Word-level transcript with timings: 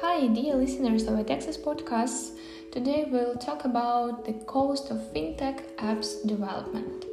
Hi, 0.00 0.26
dear 0.26 0.56
listeners 0.56 1.04
of 1.04 1.14
iTexus 1.14 1.56
Podcasts. 1.56 2.36
Today 2.72 3.06
we'll 3.08 3.36
talk 3.36 3.64
about 3.64 4.24
the 4.24 4.32
cost 4.32 4.90
of 4.90 4.98
fintech 5.12 5.76
apps 5.76 6.26
development. 6.26 7.04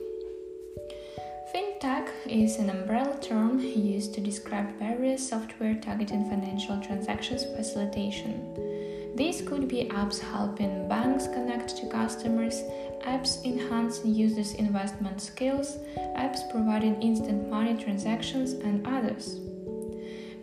Fintech 1.53 2.09
is 2.25 2.57
an 2.57 2.71
umbrella 2.71 3.15
term 3.21 3.59
used 3.59 4.15
to 4.15 4.21
describe 4.21 4.79
various 4.79 5.29
software 5.29 5.75
targeting 5.75 6.27
financial 6.27 6.81
transactions 6.81 7.45
facilitation. 7.55 9.13
These 9.15 9.43
could 9.43 9.67
be 9.67 9.89
apps 9.91 10.19
helping 10.19 10.87
banks 10.87 11.27
connect 11.27 11.77
to 11.77 11.87
customers, 11.87 12.63
apps 13.01 13.45
enhancing 13.45 14.15
users' 14.15 14.53
investment 14.55 15.21
skills, 15.21 15.77
apps 16.17 16.49
providing 16.49 16.99
instant 17.01 17.47
money 17.47 17.75
transactions, 17.75 18.53
and 18.53 18.87
others. 18.87 19.37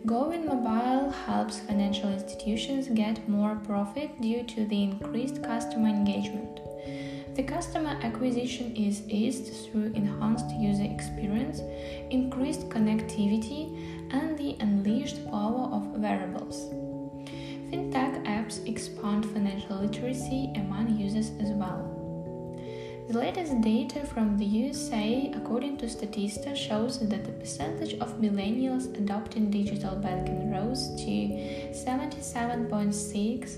Going 0.05 0.45
mobile 0.45 1.09
helps 1.09 1.59
financial 1.59 2.09
institutions 2.09 2.87
get 2.87 3.27
more 3.27 3.55
profit 3.65 4.21
due 4.21 4.43
to 4.43 4.65
the 4.65 4.81
increased 4.81 5.43
customer 5.43 5.89
engagement. 5.89 6.61
The 7.35 7.43
customer 7.43 7.99
acquisition 8.01 8.73
is 8.75 9.07
eased 9.09 9.53
through 9.53 9.93
enhanced 9.93 10.49
user 10.55 10.83
experience, 10.83 11.61
increased 12.09 12.69
connectivity, 12.69 14.11
and 14.11 14.37
the 14.37 14.55
unleashed 14.61 15.29
power 15.29 15.69
of 15.71 15.87
wearables. 15.99 16.69
Fintech 17.69 18.23
apps 18.25 18.65
expand 18.67 19.25
financial 19.25 19.81
literacy 19.81 20.51
among 20.55 20.97
users 20.97 21.31
as 21.41 21.51
well. 21.51 21.98
The 23.09 23.17
latest 23.17 23.61
data 23.61 24.05
from 24.05 24.37
the 24.37 24.45
USA, 24.45 25.31
according 25.33 25.77
to 25.77 25.87
Statista, 25.87 26.55
shows 26.55 26.99
that 26.99 27.25
the 27.25 27.31
percentage 27.31 27.95
of 27.95 28.21
millennials 28.21 28.95
adopting 28.95 29.49
digital 29.49 29.95
banking 29.95 30.51
rose 30.51 30.89
to 30.89 31.11
77.6 31.73 33.57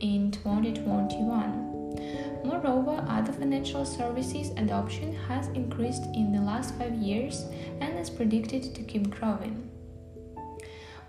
in 0.00 0.30
2021. 0.30 2.42
Moreover, 2.44 3.02
other 3.08 3.32
financial 3.32 3.86
services 3.86 4.50
adoption 4.58 5.16
has 5.28 5.48
increased 5.48 6.04
in 6.12 6.30
the 6.30 6.42
last 6.42 6.74
five 6.74 6.92
years 6.92 7.46
and 7.80 7.98
is 7.98 8.10
predicted 8.10 8.74
to 8.74 8.82
keep 8.82 9.08
growing. 9.08 9.70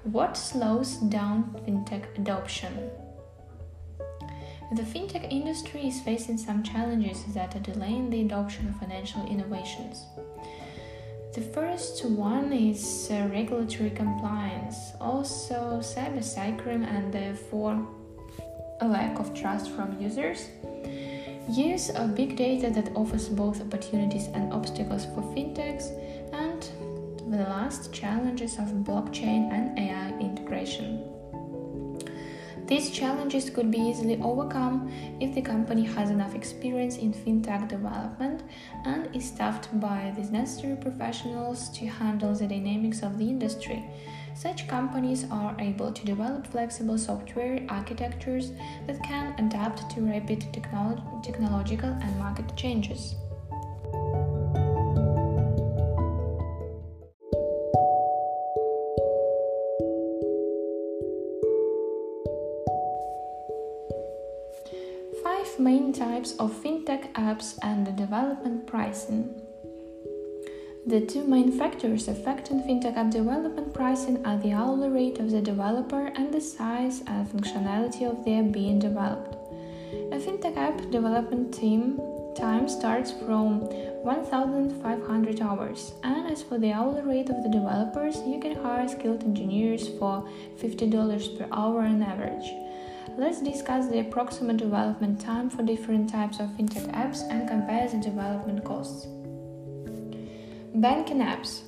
What 0.03 0.37
slows 0.37 0.95
down 0.95 1.53
fintech 1.67 2.17
adoption? 2.17 2.89
The 4.71 4.83
fintech 4.83 5.29
industry 5.29 5.85
is 5.87 5.99
facing 5.99 6.37
some 6.37 6.63
challenges 6.63 7.25
that 7.33 7.53
are 7.57 7.59
delaying 7.59 8.09
the 8.09 8.21
adoption 8.21 8.69
of 8.69 8.77
financial 8.77 9.27
innovations. 9.27 10.05
The 11.35 11.41
first 11.41 12.05
one 12.05 12.53
is 12.53 13.09
uh, 13.11 13.27
regulatory 13.29 13.89
compliance, 13.89 14.93
also 15.01 15.79
cybercrime, 15.81 16.85
and 16.85 17.11
therefore 17.11 17.85
a 18.79 18.87
lack 18.87 19.19
of 19.19 19.33
trust 19.33 19.69
from 19.71 19.99
users. 19.99 20.47
Use 21.49 21.89
of 21.89 22.15
big 22.15 22.37
data 22.37 22.69
that 22.69 22.95
offers 22.95 23.27
both 23.27 23.59
opportunities 23.59 24.27
and 24.27 24.53
obstacles 24.53 25.03
for 25.03 25.21
fintechs, 25.35 25.91
and 26.31 26.61
the 27.29 27.43
last 27.43 27.91
challenges 27.91 28.57
of 28.57 28.67
blockchain 28.87 29.51
and 29.51 29.77
AI 29.77 30.17
integration. 30.19 31.10
These 32.71 32.91
challenges 32.91 33.49
could 33.49 33.69
be 33.69 33.79
easily 33.79 34.17
overcome 34.21 34.89
if 35.19 35.35
the 35.35 35.41
company 35.41 35.83
has 35.83 36.09
enough 36.09 36.33
experience 36.33 36.95
in 36.95 37.11
fintech 37.11 37.67
development 37.67 38.43
and 38.85 39.13
is 39.13 39.25
staffed 39.25 39.77
by 39.77 40.13
the 40.15 40.23
necessary 40.31 40.77
professionals 40.77 41.67
to 41.77 41.87
handle 41.87 42.33
the 42.33 42.47
dynamics 42.47 43.03
of 43.03 43.17
the 43.17 43.25
industry. 43.25 43.83
Such 44.35 44.69
companies 44.69 45.25
are 45.29 45.53
able 45.59 45.91
to 45.91 46.05
develop 46.05 46.47
flexible 46.47 46.97
software 46.97 47.59
architectures 47.67 48.53
that 48.87 49.03
can 49.03 49.35
adapt 49.37 49.89
to 49.91 50.01
rapid 50.03 50.39
technolo- 50.53 51.21
technological 51.21 51.89
and 51.89 52.17
market 52.19 52.55
changes. 52.55 53.15
And 67.61 67.87
the 67.87 67.91
development 67.91 68.67
pricing. 68.67 69.33
The 70.85 71.01
two 71.01 71.23
main 71.23 71.51
factors 71.51 72.07
affecting 72.07 72.63
fintech 72.63 72.97
app 72.97 73.11
development 73.11 73.73
pricing 73.73 74.25
are 74.25 74.37
the 74.37 74.51
hourly 74.51 74.89
rate 74.89 75.19
of 75.19 75.31
the 75.31 75.41
developer 75.41 76.07
and 76.15 76.33
the 76.33 76.41
size 76.41 77.03
and 77.07 77.27
functionality 77.27 78.09
of 78.09 78.25
the 78.25 78.33
app 78.33 78.51
being 78.51 78.79
developed. 78.79 79.35
A 80.11 80.17
fintech 80.17 80.57
app 80.57 80.91
development 80.91 81.53
team 81.53 81.99
time 82.35 82.67
starts 82.67 83.11
from 83.11 83.61
1500 84.03 85.41
hours, 85.41 85.93
and 86.03 86.31
as 86.31 86.43
for 86.43 86.57
the 86.57 86.71
hourly 86.71 87.01
rate 87.01 87.29
of 87.29 87.43
the 87.43 87.49
developers, 87.49 88.21
you 88.25 88.39
can 88.39 88.55
hire 88.55 88.87
skilled 88.87 89.23
engineers 89.23 89.87
for 89.99 90.27
$50 90.59 91.37
per 91.37 91.47
hour 91.51 91.81
on 91.81 92.01
average. 92.01 92.60
Let's 93.17 93.41
discuss 93.41 93.87
the 93.87 93.99
approximate 93.99 94.57
development 94.57 95.19
time 95.19 95.49
for 95.49 95.63
different 95.63 96.09
types 96.09 96.39
of 96.39 96.47
fintech 96.51 96.89
apps 96.93 97.29
and 97.29 97.47
compare 97.47 97.87
the 97.87 97.97
development 97.97 98.63
costs. 98.63 99.05
Banking 100.73 101.19
apps. 101.19 101.63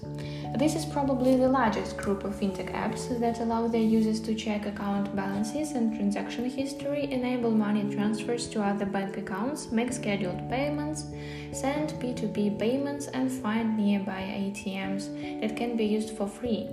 This 0.58 0.76
is 0.76 0.86
probably 0.86 1.36
the 1.36 1.50
largest 1.50 1.98
group 1.98 2.24
of 2.24 2.36
fintech 2.36 2.72
apps 2.74 3.20
that 3.20 3.42
allow 3.42 3.68
their 3.68 3.82
users 3.82 4.22
to 4.22 4.34
check 4.34 4.66
account 4.66 5.14
balances 5.16 5.72
and 5.72 5.94
transaction 5.94 6.50
history, 6.50 7.12
enable 7.12 7.52
money 7.52 7.94
transfers 7.94 8.48
to 8.50 8.64
other 8.64 8.86
bank 8.86 9.18
accounts, 9.18 9.72
make 9.72 9.92
scheduled 9.92 10.50
payments, 10.50 11.08
send 11.52 11.90
P2P 12.00 12.58
payments, 12.58 13.08
and 13.08 13.30
find 13.30 13.78
nearby 13.78 14.22
ATMs 14.22 15.42
that 15.42 15.58
can 15.58 15.76
be 15.76 15.86
used 15.86 16.16
for 16.16 16.28
free. 16.28 16.70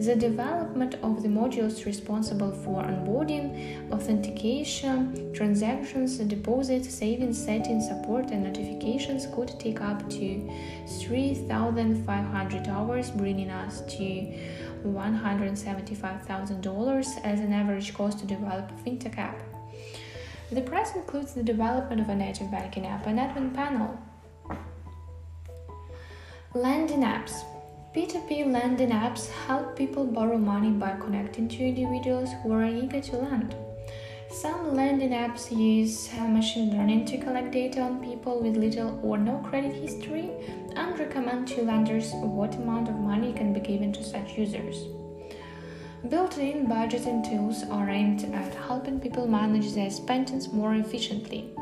The 0.00 0.16
development 0.16 0.96
of 1.02 1.22
the 1.22 1.28
modules 1.28 1.84
responsible 1.86 2.50
for 2.50 2.82
onboarding, 2.82 3.88
authentication, 3.92 5.32
transactions, 5.32 6.18
deposit, 6.18 6.84
savings, 6.84 7.38
setting, 7.42 7.80
support, 7.80 8.32
and 8.32 8.42
notifications 8.42 9.28
could 9.32 9.58
take 9.60 9.80
up 9.80 10.10
to 10.10 10.50
3,500 11.00 12.68
hours, 12.68 13.10
bringing 13.12 13.50
us 13.50 13.82
to 13.82 14.34
$175,000 14.84 17.24
as 17.24 17.40
an 17.40 17.52
average 17.52 17.94
cost 17.94 18.18
to 18.18 18.26
develop 18.26 18.68
a 18.70 18.74
fintech 18.82 19.16
app. 19.16 19.40
The 20.50 20.60
price 20.60 20.96
includes 20.96 21.34
the 21.34 21.44
development 21.44 22.00
of 22.00 22.08
a 22.08 22.16
native 22.16 22.50
banking 22.50 22.86
app 22.86 23.06
and 23.06 23.18
admin 23.18 23.54
panel. 23.54 23.96
Lending 26.52 27.02
apps. 27.02 27.44
P2P 27.94 28.50
lending 28.50 28.88
apps 28.88 29.30
help 29.46 29.76
people 29.76 30.04
borrow 30.04 30.36
money 30.36 30.70
by 30.70 30.96
connecting 30.96 31.46
to 31.46 31.62
individuals 31.62 32.28
who 32.42 32.52
are 32.52 32.64
eager 32.64 33.00
to 33.00 33.16
lend. 33.18 33.54
Some 34.28 34.74
lending 34.74 35.10
apps 35.10 35.56
use 35.56 36.10
uh, 36.18 36.26
machine 36.26 36.76
learning 36.76 37.04
to 37.04 37.18
collect 37.18 37.52
data 37.52 37.82
on 37.82 38.02
people 38.02 38.42
with 38.42 38.56
little 38.56 38.98
or 39.04 39.16
no 39.16 39.36
credit 39.48 39.72
history 39.72 40.32
and 40.74 40.98
recommend 40.98 41.46
to 41.48 41.62
lenders 41.62 42.10
what 42.14 42.56
amount 42.56 42.88
of 42.88 42.96
money 42.96 43.32
can 43.32 43.52
be 43.52 43.60
given 43.60 43.92
to 43.92 44.02
such 44.02 44.36
users. 44.36 44.88
Built 46.08 46.36
in 46.36 46.66
budgeting 46.66 47.22
tools 47.22 47.62
are 47.70 47.88
aimed 47.88 48.24
at 48.34 48.54
helping 48.66 48.98
people 48.98 49.28
manage 49.28 49.72
their 49.72 49.90
spendings 49.90 50.52
more 50.52 50.74
efficiently. 50.74 51.54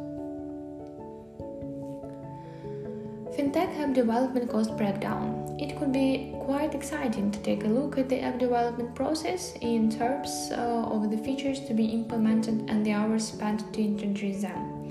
FinTech 3.38 3.78
app 3.78 3.94
development 3.94 4.50
cost 4.50 4.76
breakdown. 4.76 5.56
It 5.60 5.78
could 5.78 5.92
be 5.92 6.34
quite 6.40 6.74
exciting 6.74 7.30
to 7.30 7.38
take 7.38 7.62
a 7.62 7.68
look 7.68 7.96
at 7.96 8.08
the 8.08 8.18
app 8.20 8.36
development 8.40 8.96
process 8.96 9.54
in 9.60 9.88
terms 9.88 10.50
uh, 10.50 10.56
of 10.56 11.08
the 11.08 11.18
features 11.18 11.60
to 11.68 11.72
be 11.72 11.84
implemented 11.84 12.68
and 12.68 12.84
the 12.84 12.94
hours 12.94 13.28
spent 13.28 13.72
to 13.74 13.80
introduce 13.80 14.42
them. 14.42 14.90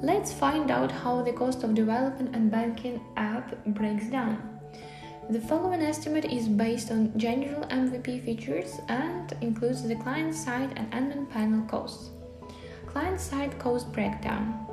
Let's 0.00 0.32
find 0.32 0.70
out 0.70 0.90
how 0.90 1.20
the 1.20 1.34
cost 1.34 1.62
of 1.62 1.74
development 1.74 2.34
and 2.34 2.50
banking 2.50 3.02
app 3.18 3.62
breaks 3.66 4.06
down. 4.06 4.60
The 5.28 5.40
following 5.42 5.82
estimate 5.82 6.24
is 6.24 6.48
based 6.48 6.90
on 6.90 7.12
general 7.18 7.66
MVP 7.66 8.24
features 8.24 8.80
and 8.88 9.30
includes 9.42 9.86
the 9.86 9.96
client 9.96 10.34
side 10.34 10.72
and 10.76 10.90
admin 10.92 11.28
panel 11.28 11.66
costs. 11.66 12.08
Client 12.86 13.20
side 13.20 13.58
cost 13.58 13.92
breakdown. 13.92 14.67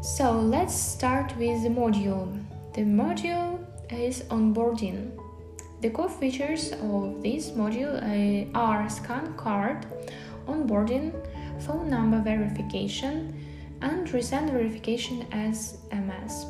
So 0.00 0.30
let's 0.30 0.74
start 0.74 1.36
with 1.38 1.64
the 1.64 1.70
module. 1.70 2.40
The 2.72 2.82
module 2.82 3.58
is 3.90 4.22
onboarding. 4.30 5.10
The 5.80 5.90
core 5.90 6.08
features 6.08 6.70
of 6.70 7.20
this 7.20 7.50
module 7.50 7.98
uh, 7.98 8.56
are 8.56 8.88
scan 8.88 9.34
card, 9.36 9.86
onboarding, 10.46 11.12
phone 11.66 11.90
number 11.90 12.20
verification, 12.20 13.44
and 13.82 14.06
resend 14.08 14.52
verification 14.52 15.26
as 15.32 15.78
MS. 15.90 16.46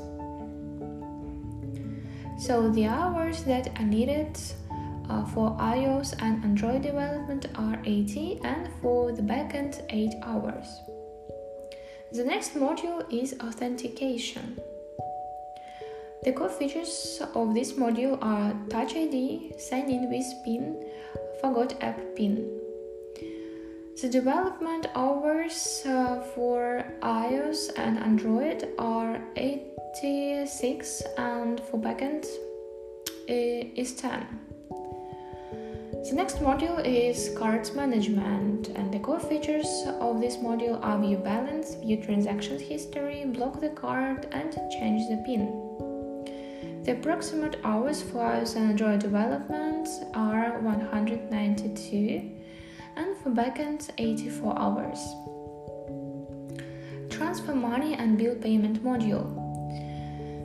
So 2.39 2.71
the 2.71 2.87
hours 2.87 3.45
that 3.45 3.81
are 3.81 3.87
needed 3.87 4.39
uh, 5.09 5.25
for 5.25 5.56
iOS 5.56 6.15
and 6.21 6.45
Android 6.45 6.83
development 6.83 7.47
are 7.55 7.81
80 7.87 8.41
and 8.45 8.69
for 8.83 9.11
the 9.12 9.23
backend 9.23 9.81
8 9.89 10.12
hours. 10.23 10.69
The 12.11 12.25
next 12.25 12.55
module 12.55 13.05
is 13.13 13.35
authentication. 13.41 14.59
The 16.23 16.33
core 16.33 16.49
features 16.49 17.21
of 17.35 17.55
this 17.55 17.73
module 17.73 18.19
are 18.23 18.57
Touch 18.71 18.97
ID, 18.97 19.53
sign 19.59 19.91
in 19.91 20.09
with 20.11 20.27
PIN, 20.43 20.85
forgot 21.41 21.83
app 21.83 22.01
PIN. 22.17 22.49
The 24.01 24.09
development 24.09 24.87
hours 24.95 25.83
uh, 25.85 26.21
for 26.35 26.85
iOS 27.03 27.71
and 27.77 27.99
Android 27.99 28.69
are 28.79 29.21
86 29.37 31.03
and 31.19 31.61
for 31.61 31.79
backend 31.79 32.27
is 33.29 33.93
10. 33.97 34.27
The 36.05 36.15
next 36.15 36.39
module 36.39 36.83
is 36.85 37.37
cards 37.37 37.75
management, 37.75 38.69
and 38.69 38.93
the 38.93 39.00
core 39.00 39.19
features 39.19 39.69
of 40.00 40.21
this 40.21 40.37
module 40.37 40.79
are 40.83 40.99
view 40.99 41.19
balance, 41.19 41.75
view 41.75 42.00
transactions 42.03 42.62
history, 42.62 43.25
block 43.27 43.61
the 43.61 43.71
card, 43.71 44.27
and 44.31 44.53
change 44.71 45.09
the 45.11 45.23
PIN. 45.27 46.85
The 46.85 46.93
approximate 46.93 47.56
hours 47.65 48.00
for 48.00 48.19
iOS 48.19 48.56
and 48.56 48.71
Android 48.71 49.00
development 49.00 49.89
are 50.15 50.61
192 50.61 52.31
and 52.97 53.17
for 53.19 53.31
backend 53.31 53.91
84 53.99 54.59
hours. 54.59 54.99
Transfer 57.11 57.55
money 57.55 57.95
and 57.95 58.17
bill 58.17 58.37
payment 58.37 58.83
module. 58.83 59.27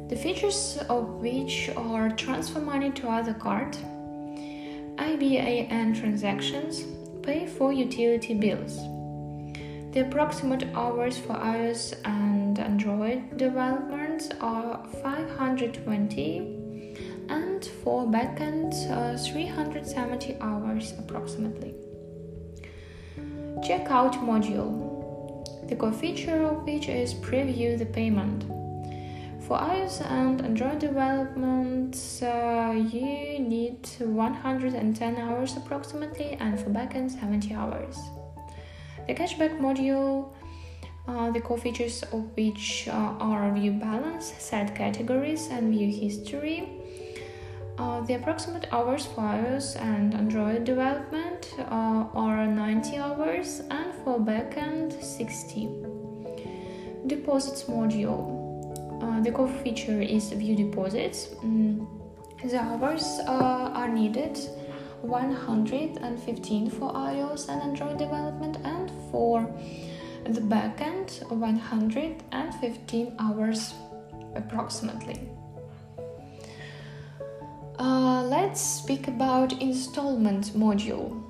The 0.09 0.15
features 0.17 0.79
of 0.89 1.21
which 1.21 1.69
are 1.77 2.09
transfer 2.09 2.59
money 2.59 2.91
to 2.91 3.07
other 3.07 3.33
card, 3.33 3.77
IBAN 5.13 5.95
transactions, 5.99 6.85
pay 7.21 7.45
for 7.45 7.71
utility 7.71 8.33
bills. 8.33 8.77
The 9.93 10.07
approximate 10.07 10.63
hours 10.73 11.19
for 11.19 11.33
iOS 11.33 11.93
and 12.03 12.57
Android 12.57 13.37
developments 13.37 14.29
are 14.41 14.83
520 15.03 16.97
and 17.29 17.63
for 17.83 18.07
backend 18.07 18.73
uh, 18.89 19.15
370 19.15 20.37
hours 20.41 20.93
approximately. 20.97 21.75
Checkout 23.59 24.15
module. 24.25 25.69
The 25.69 25.75
core 25.75 25.93
feature 25.93 26.43
of 26.43 26.63
which 26.63 26.89
is 26.89 27.13
preview 27.13 27.77
the 27.77 27.85
payment. 27.85 28.45
For 29.53 29.59
iOS 29.59 30.01
and 30.09 30.41
Android 30.41 30.79
development, 30.79 31.95
uh, 32.23 32.73
you 32.73 33.37
need 33.37 33.87
110 33.99 35.17
hours 35.17 35.55
approximately, 35.55 36.37
and 36.39 36.59
for 36.59 36.71
backend, 36.71 37.11
70 37.11 37.53
hours. 37.53 37.99
The 39.05 39.13
cashback 39.13 39.59
module, 39.59 40.33
uh, 41.07 41.29
the 41.29 41.39
core 41.39 41.59
features 41.59 42.01
of 42.01 42.35
which 42.35 42.87
uh, 42.87 43.13
are 43.19 43.53
view 43.53 43.73
balance, 43.73 44.33
set 44.39 44.73
categories, 44.73 45.49
and 45.51 45.71
view 45.71 45.91
history. 46.01 46.67
Uh, 47.77 48.01
the 48.01 48.15
approximate 48.15 48.65
hours 48.73 49.05
for 49.05 49.21
iOS 49.21 49.79
and 49.79 50.15
Android 50.15 50.63
development 50.63 51.53
uh, 51.59 52.07
are 52.15 52.47
90 52.47 52.97
hours 52.97 53.61
and 53.69 53.93
for 54.03 54.17
backend 54.17 54.99
60. 54.99 55.69
Deposits 57.05 57.65
module. 57.65 58.42
Uh, 59.03 59.19
the 59.19 59.31
core 59.31 59.49
feature 59.63 60.01
is 60.01 60.29
view 60.31 60.55
deposits. 60.55 61.27
Mm, 61.43 61.85
the 62.41 62.57
hours 62.57 63.19
uh, 63.27 63.71
are 63.75 63.89
needed 63.89 64.39
115 65.01 66.69
for 66.69 66.93
iOS 66.93 67.49
and 67.49 67.61
Android 67.61 67.97
development 67.97 68.57
and 68.63 68.89
for 69.11 69.45
the 70.23 70.39
backend 70.39 71.21
115 71.29 73.15
hours 73.19 73.73
approximately. 74.35 75.19
Uh, 77.77 78.23
let's 78.23 78.61
speak 78.61 79.09
about 79.09 79.51
installment 79.61 80.53
module. 80.55 81.21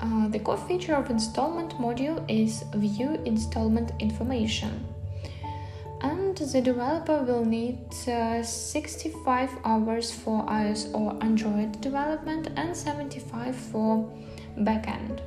Uh, 0.00 0.28
the 0.28 0.38
core 0.38 0.56
feature 0.56 0.94
of 0.94 1.10
installment 1.10 1.76
module 1.76 2.24
is 2.30 2.64
view 2.74 3.20
installment 3.26 3.92
information. 3.98 4.86
And 6.02 6.36
the 6.36 6.62
developer 6.62 7.22
will 7.22 7.44
need 7.44 7.78
uh, 8.08 8.42
65 8.42 9.50
hours 9.64 10.10
for 10.10 10.46
iOS 10.46 10.94
or 10.94 11.22
Android 11.22 11.80
development 11.80 12.48
and 12.56 12.74
75 12.74 13.54
for 13.54 14.10
backend. 14.58 15.20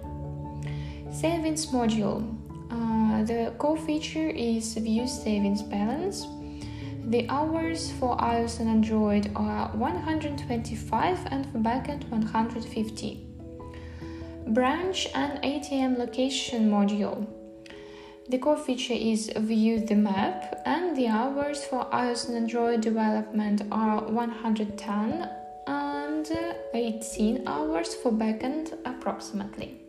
Savings 1.14 1.68
module. 1.68 2.36
Uh, 2.72 3.24
the 3.24 3.54
core 3.60 3.78
feature 3.78 4.30
is 4.30 4.74
View 4.74 5.08
Savings 5.08 5.62
Balance. 5.62 6.26
The 7.06 7.30
hours 7.30 7.92
for 7.92 8.18
iOS 8.18 8.60
and 8.60 8.70
Android 8.70 9.30
are 9.36 9.68
125 9.76 11.20
and 11.30 11.46
for 11.52 11.60
backend 11.60 12.10
150. 12.10 13.28
Branch 14.48 15.08
and 15.14 15.44
ATM 15.44 15.98
location 15.98 16.72
module. 16.72 17.28
The 18.30 18.38
core 18.38 18.58
feature 18.58 18.94
is 18.94 19.30
View 19.36 19.82
the 19.82 19.96
Map, 19.96 20.62
and 20.66 20.96
the 20.96 21.08
hours 21.10 21.66
for 21.66 21.86
iOS 21.92 22.30
and 22.30 22.38
Android 22.38 22.80
development 22.80 23.64
are 23.70 24.02
110 24.02 25.30
and 25.68 26.32
18 26.74 27.44
hours 27.46 27.94
for 27.96 28.14
backend 28.14 28.78
approximately. 28.86 29.82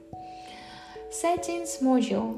Settings 1.10 1.78
module. 1.78 2.34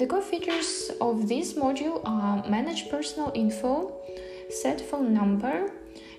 The 0.00 0.06
core 0.08 0.20
features 0.20 0.90
of 1.00 1.28
this 1.28 1.52
module 1.52 2.00
are 2.04 2.44
Manage 2.48 2.90
personal 2.90 3.30
info, 3.32 4.02
set 4.50 4.80
phone 4.80 5.14
number, 5.14 5.70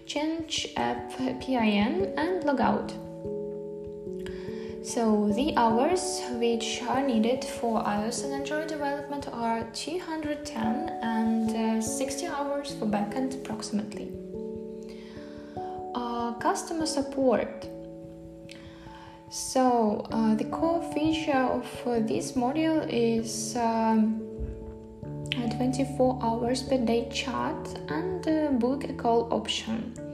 change 0.05 0.69
app 0.77 1.11
PIN, 1.17 2.13
and 2.17 2.43
logout. 2.43 3.10
So 4.83 5.31
the 5.35 5.53
hours 5.57 6.21
which 6.39 6.81
are 6.81 7.05
needed 7.05 7.45
for 7.45 7.83
iOS 7.83 8.23
and 8.23 8.33
Android 8.33 8.67
development 8.67 9.27
are 9.31 9.63
210 9.73 10.89
and 11.03 11.79
uh, 11.79 11.81
60 11.81 12.25
hours 12.25 12.73
for 12.73 12.87
backend 12.87 13.35
approximately. 13.35 14.11
Uh, 15.93 16.33
customer 16.33 16.87
support. 16.87 17.67
So 19.29 20.07
uh, 20.11 20.33
the 20.33 20.45
core 20.45 20.81
feature 20.93 21.31
of 21.31 21.67
uh, 21.85 21.99
this 21.99 22.31
module 22.31 22.83
is 22.89 23.55
um, 23.57 24.19
24 25.57 26.19
hours 26.23 26.63
per 26.63 26.79
day 26.79 27.07
chat 27.13 27.55
and 27.87 28.59
book 28.59 28.85
a 28.85 28.93
call 28.93 29.31
option. 29.31 30.10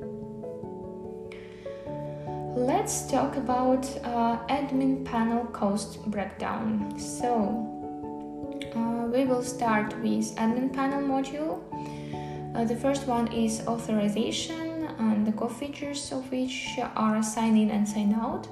let's 2.58 3.08
talk 3.08 3.38
about 3.38 3.86
uh, 4.04 4.40
admin 4.48 5.06
panel 5.06 5.46
cost 5.46 6.04
breakdown. 6.10 7.00
So 7.00 7.32
uh, 8.76 9.08
we 9.12 9.26
will 9.26 9.44
start 9.44 9.96
with 10.02 10.36
admin 10.38 10.74
panel 10.74 11.02
module. 11.02 11.62
Uh, 12.56 12.66
the 12.66 12.76
first 12.76 13.08
one 13.08 13.32
is 13.32 13.62
authorization 13.68 14.88
and 14.98 15.28
the 15.28 15.32
core 15.32 15.50
features 15.50 16.12
of 16.12 16.32
which 16.32 16.80
are 16.96 17.22
sign 17.22 17.56
in 17.58 17.70
and 17.70 17.88
sign 17.88 18.14
out. 18.14 18.48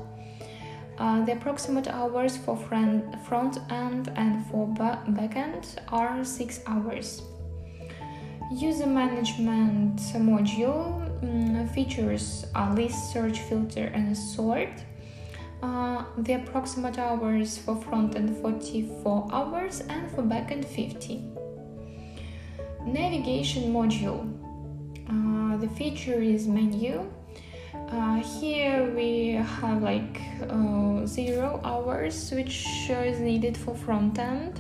Uh, 0.98 1.26
the 1.26 1.34
approximate 1.34 1.88
hours 1.88 2.38
for 2.38 2.56
front, 2.56 3.04
end 3.70 4.12
and 4.16 4.46
for 4.48 4.68
ba- 4.68 5.04
back 5.10 5.36
end 5.36 5.82
are 5.92 6.24
6 6.24 6.62
hours. 6.68 7.22
User 8.52 8.86
management 8.88 10.00
module 10.14 11.02
um, 11.24 11.68
features 11.70 12.46
a 12.56 12.74
list, 12.74 13.12
search, 13.12 13.40
filter, 13.40 13.92
and 13.94 14.16
sort. 14.16 14.70
Uh, 15.62 16.04
the 16.20 16.34
approximate 16.34 17.00
hours 17.00 17.58
for 17.58 17.76
front 17.76 18.16
end 18.16 18.38
44 18.38 19.30
hours 19.34 19.82
and 19.90 20.10
for 20.12 20.22
backend 20.22 20.64
50. 20.64 21.24
Navigation 22.86 23.74
module. 23.74 24.22
Uh, 25.10 25.58
the 25.58 25.68
feature 25.70 26.22
is 26.22 26.48
menu. 26.48 27.10
Uh, 27.92 28.16
here 28.16 28.92
we 28.96 29.34
have 29.34 29.84
like 29.84 30.20
uh, 30.50 31.06
zero 31.06 31.62
hours, 31.64 32.32
which 32.32 32.66
is 32.90 33.20
needed 33.20 33.56
for 33.56 33.76
front 33.76 34.18
end, 34.18 34.60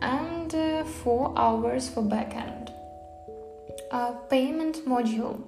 and 0.00 0.54
uh, 0.54 0.84
four 0.84 1.36
hours 1.36 1.88
for 1.88 2.02
backend. 2.02 2.70
Uh, 3.90 4.12
payment 4.30 4.84
module. 4.86 5.42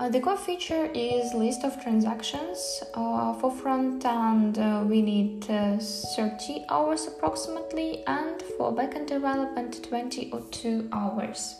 Uh, 0.00 0.08
the 0.08 0.18
core 0.18 0.36
feature 0.36 0.90
is 0.92 1.32
list 1.34 1.62
of 1.62 1.80
transactions. 1.80 2.82
Uh, 2.94 3.32
for 3.34 3.52
front 3.52 4.04
end, 4.04 4.56
we 4.90 5.00
need 5.00 5.48
uh, 5.48 5.78
30 5.78 6.64
hours 6.68 7.06
approximately, 7.06 8.04
and 8.08 8.42
for 8.56 8.74
backend 8.74 9.06
development, 9.06 9.84
22 9.84 10.88
hours. 10.92 11.54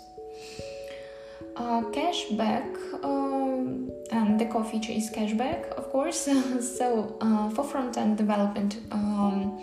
Uh, 1.56 1.82
cashback, 1.92 2.64
um, 3.04 3.90
and 4.10 4.40
the 4.40 4.46
core 4.46 4.64
feature 4.64 4.92
is 4.92 5.10
cashback, 5.10 5.68
of 5.72 5.90
course. 5.90 6.28
so 6.78 7.16
uh, 7.20 7.50
for 7.50 7.62
front 7.62 7.96
end 7.98 8.16
development, 8.16 8.78
um, 8.90 9.58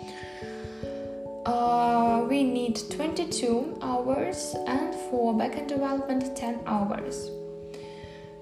we 2.28 2.44
need 2.44 2.78
22 2.90 3.78
hours, 3.82 4.54
and 4.68 4.94
for 4.94 5.34
backend 5.34 5.66
development, 5.66 6.36
10 6.36 6.60
hours 6.66 7.30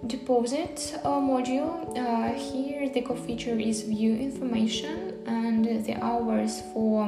deposit 0.06 0.94
uh, 1.02 1.18
module 1.18 1.90
uh, 1.98 2.32
here 2.32 2.88
the 2.88 3.00
core 3.02 3.16
feature 3.16 3.58
is 3.58 3.82
view 3.82 4.14
information 4.14 5.12
and 5.26 5.64
the 5.84 5.94
hours 6.00 6.62
for 6.72 7.04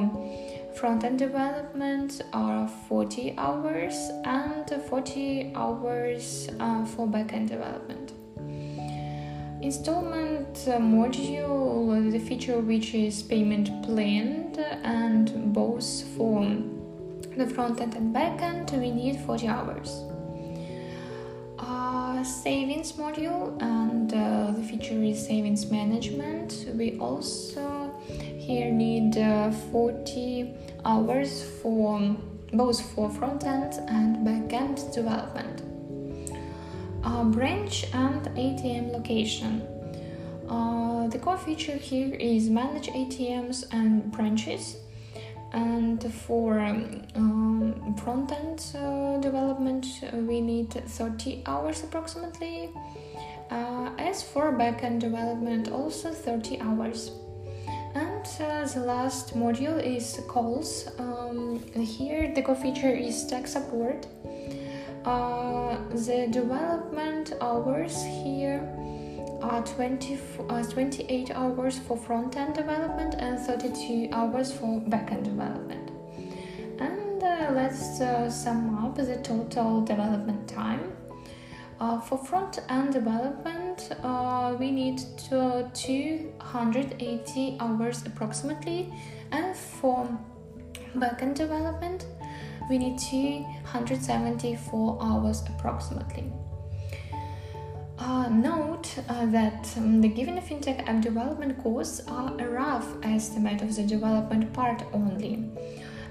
front-end 0.75 1.19
development 1.19 2.21
are 2.33 2.67
40 2.67 3.35
hours 3.37 3.95
and 4.25 4.69
40 4.89 5.53
hours 5.55 6.49
uh, 6.59 6.85
for 6.85 7.07
back-end 7.07 7.49
development. 7.49 8.13
Installment 9.61 10.57
uh, 10.67 10.77
module 10.79 12.11
the 12.11 12.19
feature 12.19 12.59
which 12.59 12.93
is 12.93 13.21
payment 13.21 13.83
planned 13.83 14.57
and 14.57 15.53
both 15.53 16.03
for 16.17 16.41
the 17.37 17.47
front-end 17.47 17.95
and 17.95 18.13
back-end 18.13 18.71
we 18.71 18.91
need 18.91 19.19
40 19.19 19.47
hours. 19.47 20.03
Savings 22.23 22.93
module 22.93 23.59
and 23.61 24.13
uh, 24.13 24.51
the 24.51 24.61
feature 24.63 25.01
is 25.01 25.25
savings 25.25 25.71
management. 25.71 26.67
We 26.75 26.97
also 26.99 27.80
here 28.41 28.71
need 28.71 29.17
uh, 29.17 29.51
40 29.51 30.53
hours 30.83 31.43
for 31.61 32.15
both 32.51 32.81
for 32.91 33.09
front 33.09 33.45
end 33.45 33.73
and 33.87 34.25
back 34.25 34.51
end 34.51 34.77
development. 34.91 35.61
Uh, 37.03 37.23
branch 37.25 37.85
and 37.93 38.23
atm 38.35 38.91
location. 38.91 39.61
Uh, 40.49 41.07
the 41.07 41.19
core 41.19 41.37
feature 41.37 41.77
here 41.77 42.15
is 42.15 42.49
manage 42.49 42.87
atms 42.87 43.63
and 43.71 44.11
branches. 44.11 44.77
And 45.53 46.01
for 46.13 46.59
um, 46.59 47.03
um, 47.15 47.95
front 47.95 48.31
end 48.31 48.59
uh, 48.75 49.19
development 49.19 49.85
uh, 50.01 50.17
we 50.17 50.41
need 50.41 50.71
30 50.73 51.43
hours 51.45 51.83
approximately. 51.83 52.69
As 53.97 54.23
for 54.23 54.51
back 54.51 54.83
end 54.83 54.99
development 55.01 55.69
also 55.69 56.11
30 56.11 56.59
hours 56.61 57.11
and 57.95 58.25
uh, 58.39 58.65
the 58.65 58.79
last 58.79 59.35
module 59.35 59.81
is 59.83 60.21
calls 60.27 60.87
um, 60.99 61.59
here 61.73 62.31
the 62.33 62.41
core 62.41 62.55
feature 62.55 62.89
is 62.89 63.25
tech 63.27 63.47
support 63.47 64.07
uh, 65.05 65.77
the 65.91 66.27
development 66.31 67.33
hours 67.41 68.03
here 68.03 68.61
are 69.41 69.63
20, 69.63 70.19
uh, 70.49 70.63
28 70.63 71.31
hours 71.31 71.79
for 71.79 71.97
front 71.97 72.37
end 72.37 72.53
development 72.53 73.15
and 73.17 73.39
32 73.39 74.09
hours 74.11 74.51
for 74.51 74.79
back 74.81 75.11
end 75.11 75.25
development. 75.25 75.91
And 76.79 77.23
uh, 77.23 77.51
let's 77.53 77.99
uh, 77.99 78.29
sum 78.29 78.83
up 78.83 78.95
the 78.95 79.17
total 79.17 79.81
development 79.81 80.47
time. 80.47 80.93
Uh, 81.79 81.99
for 81.99 82.17
front 82.17 82.59
end 82.69 82.93
uh, 84.03 84.55
we 84.59 84.71
need 84.71 84.99
to 85.29 85.69
280 85.73 87.57
hours 87.59 88.05
approximately, 88.05 88.93
and 89.31 89.55
for 89.55 90.07
backend 90.95 91.35
development, 91.35 92.05
we 92.69 92.77
need 92.77 92.97
274 92.97 94.97
hours 95.01 95.43
approximately. 95.47 96.31
Uh, 97.97 98.27
note 98.29 98.97
uh, 99.09 99.25
that 99.27 99.67
um, 99.77 100.01
the 100.01 100.07
given 100.07 100.37
fintech 100.37 100.87
app 100.87 101.01
development 101.01 101.61
costs 101.61 102.01
are 102.07 102.33
a 102.39 102.49
rough 102.49 102.87
estimate 103.03 103.61
of 103.61 103.75
the 103.75 103.83
development 103.83 104.51
part 104.53 104.83
only. 104.91 105.51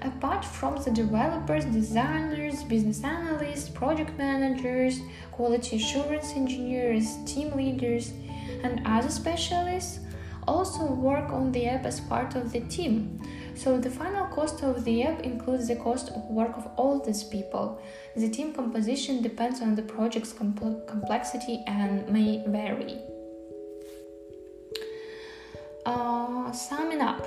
Apart 0.03 0.45
from 0.45 0.83
the 0.83 0.91
developers, 0.91 1.65
designers, 1.67 2.63
business 2.65 3.05
analysts, 3.05 3.69
project 3.69 4.17
managers, 4.17 5.01
quality 5.31 5.77
assurance 5.77 6.33
engineers, 6.33 7.17
team 7.27 7.53
leaders, 7.53 8.13
and 8.63 8.81
other 8.87 9.11
specialists 9.11 10.01
also 10.49 10.85
work 10.87 11.31
on 11.31 11.53
the 11.53 11.67
app 11.67 11.85
as 11.85 12.01
part 12.01 12.35
of 12.35 12.51
the 12.53 12.61
team. 12.61 13.21
So 13.55 13.79
the 13.79 13.91
final 13.91 14.27
cost 14.27 14.63
of 14.63 14.85
the 14.85 15.03
app 15.03 15.21
includes 15.21 15.69
the 15.69 15.77
cost 15.77 16.09
of 16.11 16.25
work 16.31 16.57
of 16.57 16.67
all 16.77 16.99
these 16.99 17.23
people. 17.23 17.83
The 18.17 18.29
team 18.29 18.53
composition 18.55 19.23
depends 19.23 19.61
on 19.61 19.75
the 19.75 19.83
project's 19.83 20.33
compl- 20.33 20.87
complexity 20.87 21.63
and 21.67 22.09
may 22.09 22.43
vary. 22.47 22.99
Uh, 25.85 26.53
summing 26.53 27.01
up. 27.01 27.27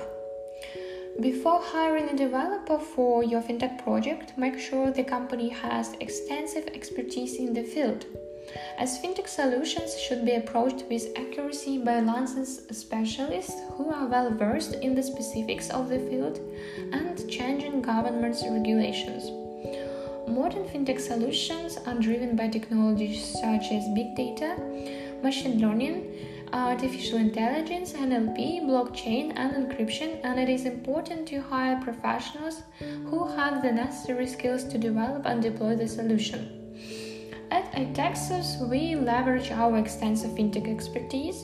Before 1.20 1.60
hiring 1.62 2.08
a 2.08 2.16
developer 2.16 2.76
for 2.76 3.22
your 3.22 3.40
fintech 3.40 3.84
project, 3.84 4.36
make 4.36 4.58
sure 4.58 4.90
the 4.90 5.04
company 5.04 5.48
has 5.48 5.94
extensive 6.00 6.66
expertise 6.74 7.36
in 7.36 7.54
the 7.54 7.62
field. 7.62 8.04
As 8.78 8.98
fintech 8.98 9.28
solutions 9.28 9.96
should 9.96 10.24
be 10.24 10.34
approached 10.34 10.84
with 10.90 11.16
accuracy 11.16 11.78
by 11.78 12.00
licensed 12.00 12.74
specialists 12.74 13.54
who 13.76 13.90
are 13.90 14.08
well 14.08 14.30
versed 14.30 14.74
in 14.74 14.96
the 14.96 15.02
specifics 15.04 15.70
of 15.70 15.88
the 15.88 16.00
field 16.00 16.40
and 16.92 17.30
changing 17.30 17.80
government's 17.80 18.42
regulations. 18.42 19.30
Modern 20.28 20.64
fintech 20.64 21.00
solutions 21.00 21.78
are 21.86 21.94
driven 21.94 22.34
by 22.34 22.48
technologies 22.48 23.24
such 23.24 23.70
as 23.70 23.88
big 23.94 24.16
data, 24.16 24.56
machine 25.22 25.60
learning, 25.60 26.33
artificial 26.54 27.18
intelligence, 27.18 27.92
NLP, 27.92 28.62
blockchain, 28.62 29.32
and 29.34 29.52
encryption, 29.54 30.20
and 30.22 30.38
it 30.38 30.48
is 30.48 30.66
important 30.66 31.26
to 31.26 31.40
hire 31.40 31.80
professionals 31.82 32.62
who 32.78 33.26
have 33.26 33.60
the 33.60 33.72
necessary 33.72 34.26
skills 34.26 34.62
to 34.64 34.78
develop 34.78 35.26
and 35.26 35.42
deploy 35.42 35.74
the 35.74 35.88
solution. 35.88 36.76
At 37.50 37.72
iTexus, 37.72 38.68
we 38.68 38.94
leverage 38.94 39.50
our 39.50 39.76
extensive 39.78 40.30
fintech 40.30 40.72
expertise 40.72 41.42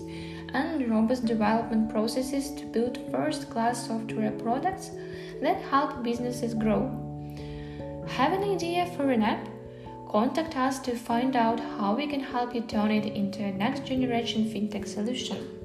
and 0.54 0.88
robust 0.88 1.24
development 1.24 1.90
processes 1.90 2.52
to 2.54 2.64
build 2.66 2.98
first 3.10 3.50
class 3.50 3.86
software 3.88 4.30
products 4.30 4.90
that 5.42 5.60
help 5.62 6.04
businesses 6.04 6.54
grow. 6.54 6.88
Have 8.06 8.32
an 8.32 8.44
idea 8.44 8.86
for 8.96 9.10
an 9.10 9.22
app? 9.22 9.49
Contact 10.10 10.56
us 10.56 10.80
to 10.80 10.96
find 10.96 11.36
out 11.36 11.60
how 11.60 11.94
we 11.94 12.04
can 12.08 12.18
help 12.18 12.52
you 12.52 12.62
turn 12.62 12.90
it 12.90 13.06
into 13.06 13.44
a 13.44 13.52
next 13.52 13.84
generation 13.84 14.44
fintech 14.44 14.88
solution. 14.88 15.59